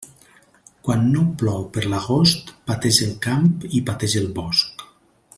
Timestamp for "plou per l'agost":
1.41-2.49